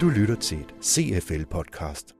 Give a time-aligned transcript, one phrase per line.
[0.00, 2.12] Du lytter til et CFL-podcast.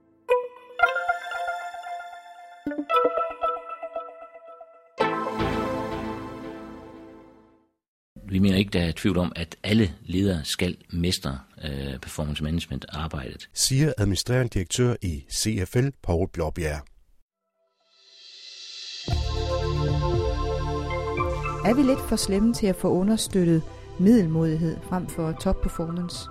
[8.29, 12.85] Vi mener ikke, der er tvivl om, at alle ledere skal mestre øh, performance management
[12.89, 13.49] arbejdet.
[13.53, 16.81] Siger administrerende direktør i CFL, Paul Blåbjerg.
[21.65, 23.63] Er vi lidt for slemme til at få understøttet
[23.99, 26.29] middelmodighed frem for top performance?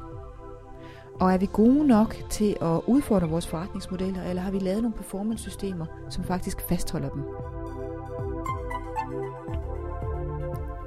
[1.20, 4.96] Og er vi gode nok til at udfordre vores forretningsmodeller, eller har vi lavet nogle
[4.96, 7.22] performance-systemer, som faktisk fastholder dem?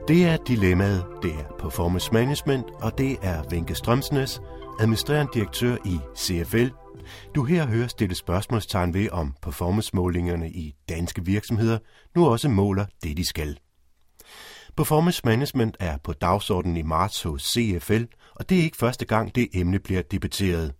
[0.07, 4.41] Det er dilemmaet, det er performance management, og det er Vinke Strømsnes,
[4.79, 6.67] administrerende direktør i CFL.
[7.35, 11.77] Du her hører stille spørgsmålstegn ved, om performancemålingerne i danske virksomheder
[12.15, 13.57] nu også måler det, de skal.
[14.79, 18.03] Performance management er på dagsordenen i marts hos CFL,
[18.35, 20.73] og det er ikke første gang, det emne bliver debatteret.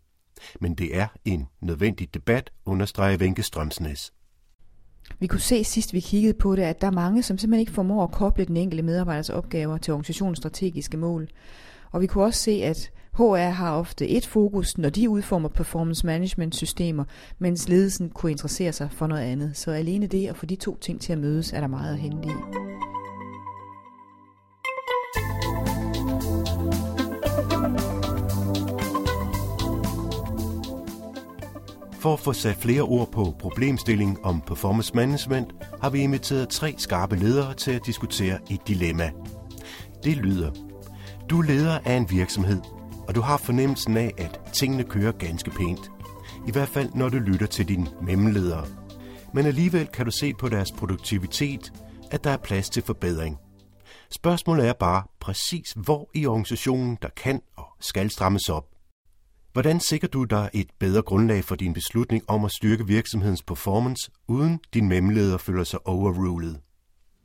[0.61, 4.13] Men det er en nødvendig debat, understreger Vinke Strømsnes.
[5.19, 7.71] Vi kunne se sidst vi kiggede på det, at der er mange, som simpelthen ikke
[7.71, 11.27] formår at koble den enkelte medarbejders opgaver til organisationens strategiske mål.
[11.91, 16.05] Og vi kunne også se, at HR har ofte et fokus, når de udformer performance
[16.05, 17.03] management systemer,
[17.39, 19.57] mens ledelsen kunne interessere sig for noget andet.
[19.57, 21.99] Så alene det at få de to ting til at mødes, er der meget at
[21.99, 22.31] hente i.
[31.99, 36.75] For at få sat flere ord på problemstillingen om performance management, har vi inviteret tre
[36.77, 39.11] skarpe ledere til at diskutere et dilemma.
[40.03, 40.51] Det lyder,
[41.29, 42.61] du er leder af en virksomhed,
[43.07, 45.91] og du har fornemmelsen af, at tingene kører ganske pænt.
[46.47, 48.65] I hvert fald, når du lytter til dine mellemledere.
[49.33, 51.73] Men alligevel kan du se på deres produktivitet,
[52.11, 53.37] at der er plads til forbedring.
[54.11, 58.65] Spørgsmålet er bare præcis, hvor i organisationen der kan og skal strammes op.
[59.53, 64.11] Hvordan sikrer du dig et bedre grundlag for din beslutning om at styrke virksomhedens performance,
[64.27, 66.59] uden din memleder føler sig overrulet?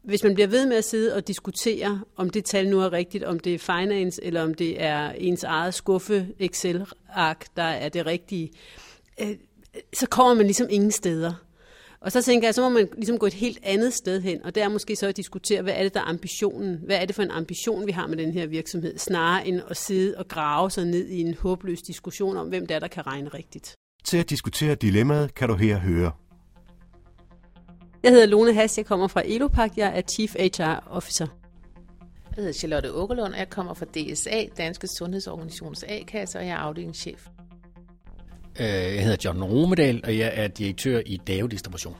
[0.04, 3.24] Hvis man bliver ved med at sidde og diskutere, om det tal nu er rigtigt,
[3.24, 8.06] om det er finance, eller om det er ens eget skuffe Excel-ark, der er det
[8.06, 8.50] rigtige,
[9.20, 9.36] øh,
[9.94, 11.32] så kommer man ligesom ingen steder.
[12.04, 14.54] Og så tænker jeg, så må man ligesom gå et helt andet sted hen, og
[14.54, 16.80] det er måske så at diskutere, hvad er det, der er ambitionen?
[16.86, 18.98] Hvad er det for en ambition, vi har med den her virksomhed?
[18.98, 22.74] Snarere end at sidde og grave sig ned i en håbløs diskussion om, hvem det
[22.74, 23.74] er, der kan regne rigtigt.
[24.04, 26.12] Til at diskutere dilemmaet kan du her høre.
[28.02, 31.26] Jeg hedder Lone Has, jeg kommer fra Elopak, jeg er Chief HR Officer.
[32.00, 36.56] Jeg hedder Charlotte Åkerlund, og jeg kommer fra DSA, Danske Sundhedsorganisations A-kasse, og jeg er
[36.56, 37.28] afdelingschef.
[38.60, 41.96] Øh, jeg hedder John Romedal, og jeg er direktør i Dave Distribution.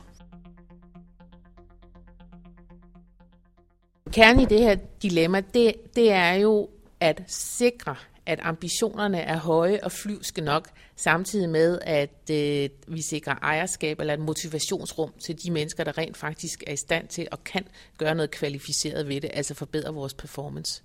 [4.13, 7.95] Kernen i det her dilemma, det, det er jo at sikre,
[8.25, 14.13] at ambitionerne er høje og flyvske nok, samtidig med, at øh, vi sikrer ejerskab eller
[14.13, 17.67] et motivationsrum til de mennesker, der rent faktisk er i stand til og kan
[17.97, 20.83] gøre noget kvalificeret ved det, altså forbedre vores performance.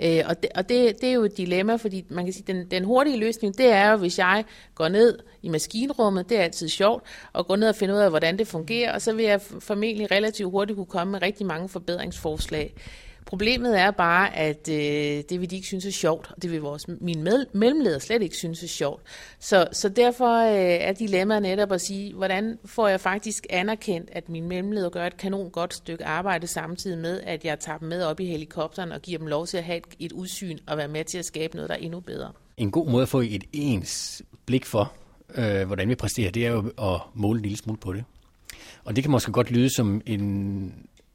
[0.00, 2.70] Øh, og det, og det, det er jo et dilemma, fordi man kan sige, den,
[2.70, 4.44] den hurtige løsning, det er jo, hvis jeg
[4.74, 8.10] går ned i maskinrummet, det er altid sjovt, og går ned og finder ud af,
[8.10, 11.68] hvordan det fungerer, og så vil jeg formentlig relativt hurtigt kunne komme med rigtig mange
[11.68, 12.74] forbedringsforslag.
[13.26, 16.60] Problemet er bare, at øh, det vil de ikke synes er sjovt, og det vil
[16.60, 19.02] vores, mine med, mellemleder slet ikke synes er sjovt.
[19.38, 24.28] Så, så derfor øh, er dilemmaet netop at sige, hvordan får jeg faktisk anerkendt, at
[24.28, 28.02] mine mellemleder gør et kanon godt stykke arbejde, samtidig med, at jeg tager dem med
[28.02, 30.88] op i helikopteren og giver dem lov til at have et, et udsyn og være
[30.88, 32.32] med til at skabe noget, der er endnu bedre.
[32.56, 34.92] En god måde at få et ens blik for,
[35.34, 38.04] øh, hvordan vi præsterer, det er jo at måle en lille smule på det.
[38.84, 40.74] Og det kan måske godt lyde som en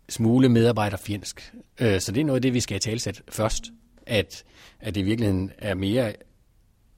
[0.09, 1.53] smule medarbejderfjendsk.
[1.79, 3.63] Øh, så det er noget af det, vi skal have talsat først,
[4.05, 4.43] at,
[4.79, 6.13] at det i virkeligheden er mere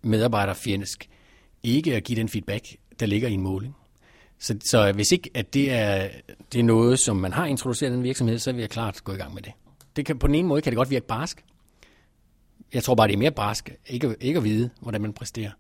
[0.02, 1.10] medarbejderfjendsk
[1.64, 3.76] ikke at give den feedback, der ligger i en måling.
[4.40, 6.10] Så, så hvis ikke at det er,
[6.54, 9.14] det er noget, som man har introduceret i en virksomhed, så vil jeg klart gå
[9.14, 9.52] i gang med det.
[9.96, 11.44] det kan, på den ene måde kan det godt virke barsk.
[12.74, 15.52] Jeg tror bare, det er mere barsk ikke, ikke at vide, hvordan man præsterer.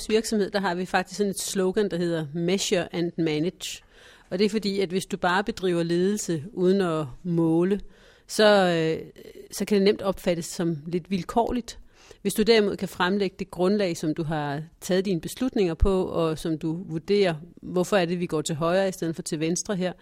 [0.00, 3.82] Vores virksomhed, der har vi faktisk sådan et slogan, der hedder Measure and Manage.
[4.30, 7.80] Og det er fordi, at hvis du bare bedriver ledelse uden at måle,
[8.26, 9.06] så, øh,
[9.50, 11.78] så kan det nemt opfattes som lidt vilkårligt.
[12.22, 16.38] Hvis du derimod kan fremlægge det grundlag, som du har taget dine beslutninger på, og
[16.38, 19.76] som du vurderer, hvorfor er det, vi går til højre i stedet for til venstre
[19.76, 19.92] her,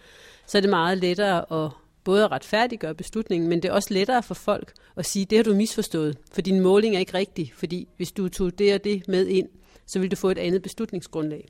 [0.46, 1.70] så er det meget lettere at
[2.04, 5.42] både at retfærdiggøre beslutningen, men det er også lettere for folk at sige, det har
[5.42, 9.08] du misforstået, for din måling er ikke rigtig, fordi hvis du tog det og det
[9.08, 9.48] med ind,
[9.88, 11.48] så vil du få et andet beslutningsgrundlag.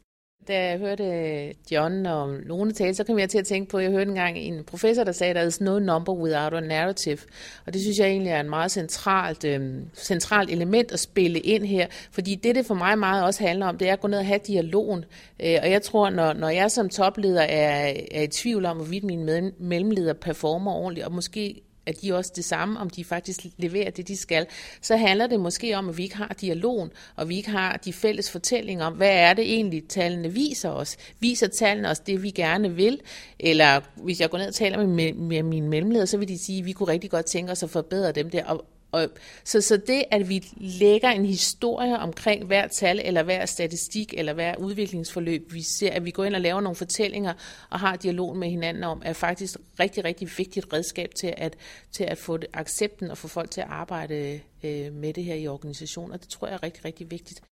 [0.48, 3.84] Da jeg hørte John og Lone tale, så kom jeg til at tænke på, at
[3.84, 7.18] jeg hørte engang en professor, der sagde, at der er no number without a narrative.
[7.66, 11.64] Og det synes jeg egentlig er en meget centralt, øh, centralt element at spille ind
[11.64, 11.86] her.
[12.10, 14.26] Fordi det, det for mig meget også handler om, det er at gå ned og
[14.26, 15.04] have dialogen.
[15.40, 19.04] Øh, og jeg tror, når, når jeg som topleder er, er i tvivl om, hvorvidt
[19.04, 23.90] mine mellemledere performer ordentligt, og måske at de også det samme, om de faktisk leverer
[23.90, 24.46] det, de skal,
[24.80, 27.92] så handler det måske om, at vi ikke har dialogen, og vi ikke har de
[27.92, 30.96] fælles fortællinger om, hvad er det egentlig, tallene viser os?
[31.20, 33.00] Viser tallene os det, vi gerne vil?
[33.40, 36.58] Eller hvis jeg går ned og taler med, med mine mellemledere, så vil de sige,
[36.58, 38.44] at vi kunne rigtig godt tænke os at forbedre dem der.
[38.44, 39.08] Og, og,
[39.44, 44.32] så, så det, at vi lægger en historie omkring hver tal, eller hver statistik, eller
[44.32, 47.34] hver udviklingsforløb, vi ser, at vi går ind og laver nogle fortællinger,
[47.70, 51.56] og har dialog med hinanden om, er faktisk rigtig, rigtig vigtigt redskab til at,
[51.92, 55.34] til at få det, accepten og få folk til at arbejde øh, med det her
[55.34, 57.42] i organisationen, og det tror jeg er rigtig, rigtig vigtigt.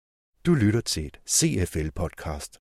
[0.47, 2.59] Du lytter til et CFL-podcast.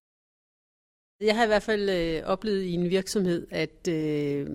[1.22, 4.48] Jeg har i hvert fald øh, oplevet i en virksomhed, at, øh,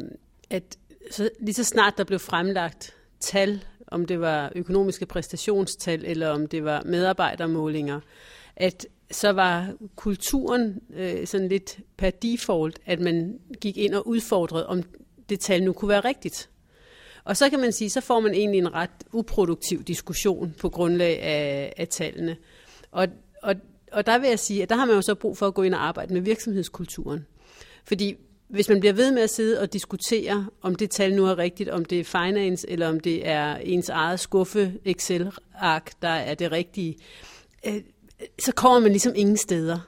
[0.51, 0.79] at
[1.11, 6.47] så, lige så snart der blev fremlagt tal om det var økonomiske præstationstal, eller om
[6.47, 8.01] det var medarbejdermålinger,
[8.57, 14.67] at så var kulturen øh, sådan lidt per default, at man gik ind og udfordrede,
[14.67, 14.83] om
[15.29, 16.51] det tal nu kunne være rigtigt.
[17.25, 21.23] Og så kan man sige, så får man egentlig en ret uproduktiv diskussion på grundlag
[21.23, 22.37] af, af tallene.
[22.91, 23.09] Og,
[23.43, 23.55] og,
[23.93, 25.63] og der vil jeg sige, at der har man jo så brug for at gå
[25.63, 27.27] ind og arbejde med virksomhedskulturen.
[27.85, 28.17] Fordi
[28.51, 31.69] hvis man bliver ved med at sidde og diskutere, om det tal nu er rigtigt,
[31.69, 36.53] om det er finance, eller om det er ens eget skuffe Excel-ark, der er det
[36.53, 36.97] rigtige,
[37.67, 37.81] øh,
[38.39, 39.79] så kommer man ligesom ingen steder.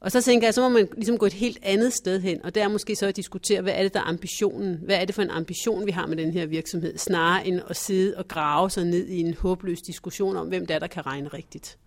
[0.00, 2.54] Og så tænker jeg, så må man ligesom gå et helt andet sted hen, og
[2.54, 4.78] der er måske så at diskutere, hvad er det, der er ambitionen?
[4.82, 6.98] Hvad er det for en ambition, vi har med den her virksomhed?
[6.98, 10.78] Snarere end at sidde og grave sig ned i en håbløs diskussion om, hvem der,
[10.78, 11.78] der kan regne rigtigt.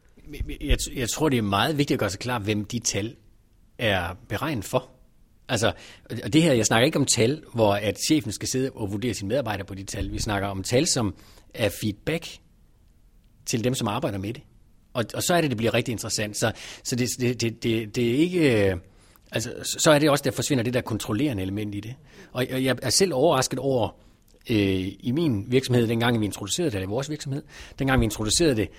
[0.62, 3.16] Jeg, jeg tror, det er meget vigtigt at gøre sig klar, hvem de tal
[3.78, 4.97] er beregnet for.
[5.50, 5.74] Altså,
[6.24, 9.14] og det her, jeg snakker ikke om tal, hvor at chefen skal sidde og vurdere
[9.14, 10.12] sine medarbejdere på de tal.
[10.12, 11.16] Vi snakker om tal, som
[11.54, 12.28] er feedback
[13.46, 14.44] til dem, som arbejder med det.
[14.94, 16.38] Og, og så er det, det bliver rigtig interessant.
[16.38, 16.52] Så,
[16.84, 18.70] så det, det, det, det, det er ikke...
[18.72, 18.78] Øh,
[19.32, 21.96] altså, så er det også, der forsvinder det der kontrollerende element i det.
[22.32, 23.90] Og jeg er selv overrasket over,
[24.50, 27.44] øh, i min virksomhed, dengang vi introducerede det, eller i vores virksomhed,
[27.80, 28.70] dengang vi introducerede det,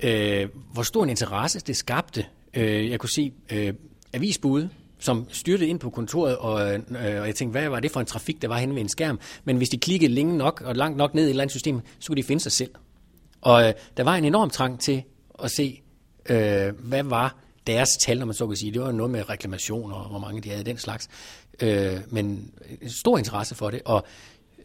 [0.00, 2.26] øh, hvor stor en interesse det skabte.
[2.54, 3.74] Øh, jeg kunne se øh,
[4.12, 4.70] avisbude,
[5.04, 8.00] som styrtede ind på kontoret, og, øh, øh, og jeg tænkte, hvad var det for
[8.00, 9.20] en trafik, der var henne ved en skærm?
[9.44, 11.80] Men hvis de klikkede længe nok og langt nok ned i et eller andet system,
[11.98, 12.70] så kunne de finde sig selv.
[13.40, 15.02] Og øh, der var en enorm trang til
[15.42, 15.82] at se,
[16.28, 17.36] øh, hvad var
[17.66, 18.72] deres tal, når man så kan sige.
[18.72, 21.08] Det var noget med reklamationer, og hvor mange de havde den slags.
[21.60, 22.52] Øh, men
[22.82, 24.04] øh, stor interesse for det, og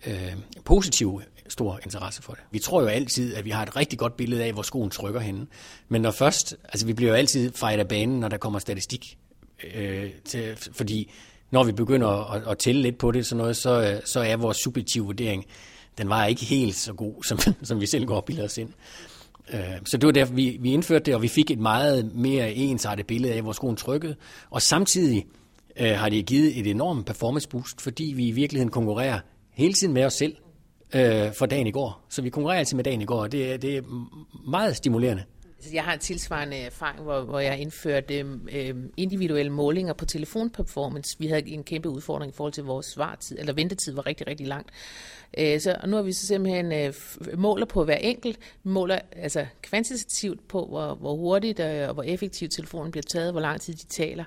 [0.07, 0.33] øh,
[0.65, 2.43] positiv stor interesse for det.
[2.51, 5.19] Vi tror jo altid, at vi har et rigtig godt billede af, hvor skoen trykker
[5.19, 5.47] henne.
[5.89, 9.17] Men når først, altså vi bliver jo altid fejret af banen, når der kommer statistik
[9.75, 11.11] øh, til, fordi
[11.51, 14.57] når vi begynder at, at tælle lidt på det, sådan noget, så, så er vores
[14.57, 15.45] subjektive vurdering,
[15.97, 18.69] den var ikke helt så god, som, som vi selv går og bilder os ind.
[19.53, 22.53] Øh, så det var derfor, vi, vi indførte det, og vi fik et meget mere
[22.53, 24.15] ensartet billede af, hvor skoen trykkede.
[24.49, 25.25] Og samtidig
[25.79, 29.19] øh, har det givet et enormt performance boost, fordi vi i virkeligheden konkurrerer
[29.53, 30.35] hele tiden med os selv
[30.95, 32.05] øh, for dagen i går.
[32.09, 33.81] Så vi konkurrerer altid med dagen i går, og det, det er
[34.49, 35.23] meget stimulerende.
[35.59, 41.15] Altså, jeg har en tilsvarende erfaring, hvor, hvor jeg indførte øh, individuelle målinger på telefonperformance.
[41.19, 44.47] Vi havde en kæmpe udfordring i forhold til vores svartid, eller ventetid var rigtig, rigtig
[44.47, 44.69] langt.
[45.37, 46.93] Øh, så og nu har vi så simpelthen øh,
[47.37, 52.51] måler på hver enkelt, måler altså kvantitativt på, hvor, hvor hurtigt øh, og hvor effektivt
[52.51, 54.23] telefonen bliver taget, hvor lang tid de taler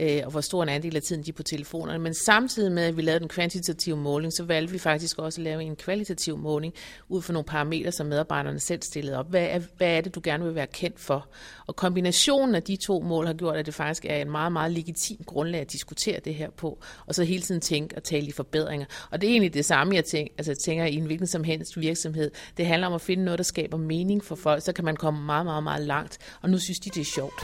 [0.00, 1.98] øh, og hvor stor en andel af tiden de er på telefonerne.
[1.98, 5.44] Men samtidig med, at vi lavede den kvantitative måling, så valgte vi faktisk også at
[5.44, 6.74] lave en kvalitativ måling
[7.08, 9.30] ud fra nogle parametre, som medarbejderne selv stillede op.
[9.30, 11.28] Hvad er, hvad er det, du gerne vil være kendt for?
[11.66, 14.72] Og kombinationen af de to mål har gjort, at det faktisk er en meget, meget
[14.72, 18.32] legitim grundlag at diskutere det her på, og så hele tiden tænke og tale i
[18.32, 18.86] forbedringer.
[19.10, 21.44] Og det er egentlig det samme, jeg tænker, altså jeg tænker i en hvilken som
[21.44, 22.30] helst virksomhed.
[22.56, 25.24] Det handler om at finde noget, der skaber mening for folk, så kan man komme
[25.24, 26.18] meget, meget, meget langt.
[26.42, 27.42] Og nu synes de, det er sjovt.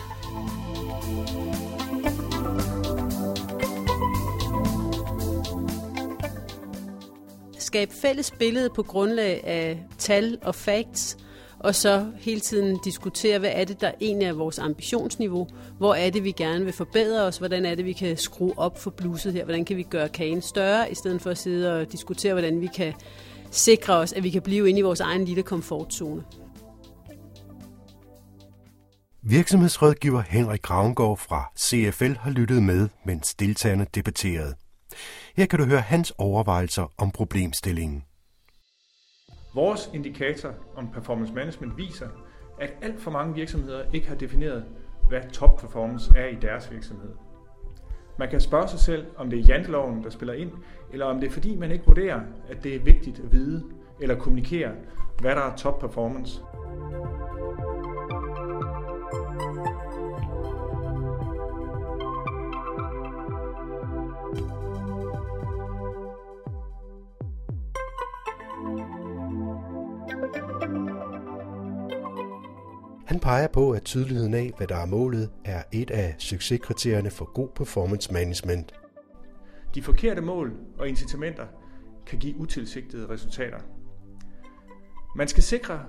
[7.73, 11.17] Skabe fælles billede på grundlag af tal og facts,
[11.59, 15.49] og så hele tiden diskutere, hvad er det, der egentlig er vores ambitionsniveau,
[15.79, 18.79] hvor er det, vi gerne vil forbedre os, hvordan er det, vi kan skrue op
[18.79, 21.93] for bluset her, hvordan kan vi gøre kagen større, i stedet for at sidde og
[21.93, 22.93] diskutere, hvordan vi kan
[23.50, 26.23] sikre os, at vi kan blive inde i vores egen lille komfortzone.
[29.23, 34.55] Virksomhedsrådgiver Henrik Gravengård fra CFL har lyttet med, mens deltagerne debatterede.
[35.37, 38.05] Her kan du høre hans overvejelser om problemstillingen.
[39.55, 42.09] Vores indikator om performance management viser,
[42.61, 44.65] at alt for mange virksomheder ikke har defineret,
[45.09, 47.11] hvad top performance er i deres virksomhed.
[48.19, 50.51] Man kan spørge sig selv, om det er janteloven, der spiller ind,
[50.93, 53.65] eller om det er fordi, man ikke vurderer, at det er vigtigt at vide
[54.01, 54.73] eller kommunikere,
[55.21, 56.41] hvad der er top performance.
[73.07, 77.33] Han peger på, at tydeligheden af, hvad der er målet, er et af succeskriterierne for
[77.33, 78.75] god performance management.
[79.75, 81.47] De forkerte mål og incitamenter
[82.07, 83.59] kan give utilsigtede resultater.
[85.17, 85.81] Man skal sikre,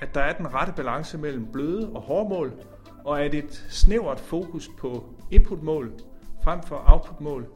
[0.00, 2.52] at der er den rette balance mellem bløde og hårde mål,
[3.04, 5.92] og at et snævert fokus på inputmål
[6.44, 7.46] frem for outputmål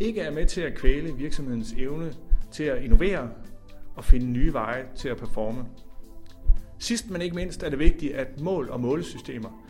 [0.00, 2.14] ikke er med til at kvæle virksomhedens evne
[2.52, 3.30] til at innovere
[3.98, 5.64] og finde nye veje til at performe.
[6.78, 9.64] Sidst men ikke mindst er det vigtigt, at mål og målesystemer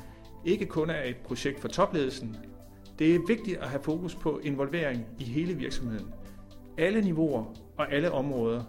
[0.44, 2.37] ikke kun er et projekt for topledelsen.
[2.99, 6.12] Det er vigtigt at have fokus på involvering i hele virksomheden.
[6.78, 8.62] Alle niveauer og alle områder.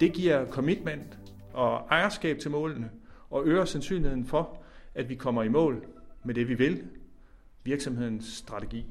[0.00, 1.18] Det giver commitment
[1.52, 2.90] og ejerskab til målene
[3.30, 4.62] og øger sandsynligheden for,
[4.94, 5.86] at vi kommer i mål
[6.24, 6.84] med det vi vil,
[7.64, 8.86] virksomhedens strategi.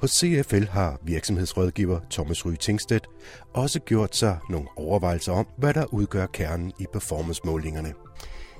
[0.00, 3.06] Hos CFL har virksomhedsrådgiver Thomas Ryge Tingstedt
[3.54, 7.94] også gjort sig nogle overvejelser om, hvad der udgør kernen i performancemålingerne.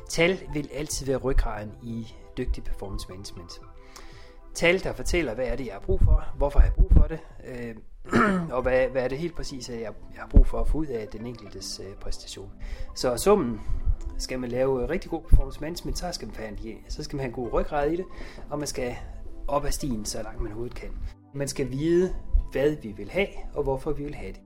[0.09, 2.07] Tal vil altid være ryggraden i
[2.39, 3.61] dygtig performance management.
[4.55, 7.07] Tal, der fortæller, hvad er det, jeg har brug for, hvorfor har jeg brug for
[7.07, 7.75] det, øh,
[8.57, 10.87] og hvad, hvad er det helt præcis, jeg, jeg har brug for at få ud
[10.87, 12.51] af den enkeltes øh, præstation.
[12.95, 13.61] Så summen
[14.19, 17.17] skal man lave øh, rigtig god performance management, så skal man have en, så skal
[17.17, 18.05] man have en god ryggrad i det,
[18.51, 18.97] og man skal
[19.49, 20.91] op ad stien, så langt man overhovedet kan.
[21.37, 22.15] Man skal vide,
[22.53, 24.41] hvad vi vil have, og hvorfor vi vil have det.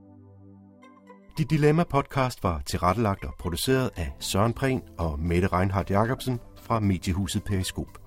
[1.37, 6.79] De Dilemma podcast var tilrettelagt og produceret af Søren Prehn og Mette Reinhardt Jacobsen fra
[6.79, 8.00] mediehuset Periskop.